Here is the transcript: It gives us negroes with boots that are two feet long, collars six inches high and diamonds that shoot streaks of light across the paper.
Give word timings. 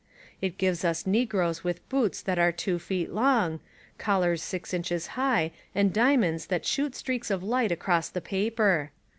It 0.41 0.57
gives 0.57 0.83
us 0.83 1.05
negroes 1.05 1.63
with 1.63 1.87
boots 1.87 2.23
that 2.23 2.39
are 2.39 2.51
two 2.51 2.79
feet 2.79 3.11
long, 3.11 3.59
collars 3.99 4.41
six 4.41 4.73
inches 4.73 5.09
high 5.13 5.51
and 5.75 5.93
diamonds 5.93 6.47
that 6.47 6.65
shoot 6.65 6.95
streaks 6.95 7.29
of 7.29 7.43
light 7.43 7.71
across 7.71 8.09
the 8.09 8.19
paper. 8.19 8.89